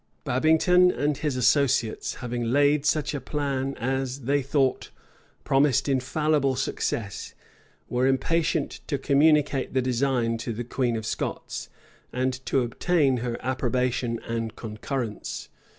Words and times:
Babington 0.23 0.89
and 0.89 1.15
his 1.15 1.35
associates, 1.35 2.15
having 2.15 2.45
laid 2.45 2.87
such 2.87 3.13
a 3.13 3.21
plan 3.21 3.75
as, 3.75 4.21
they 4.21 4.41
thought, 4.41 4.89
promised 5.43 5.87
infallible 5.87 6.55
success, 6.55 7.35
were 7.87 8.07
impatient 8.07 8.79
to 8.87 8.97
communicate 8.97 9.75
the 9.75 9.81
design 9.83 10.39
to 10.39 10.53
the 10.53 10.63
queen 10.63 10.95
of 10.95 11.05
Scots, 11.05 11.69
and 12.11 12.43
to 12.47 12.61
obtain 12.63 13.17
her 13.17 13.37
approbation 13.43 14.19
and 14.27 14.55
concurrence. 14.55 15.49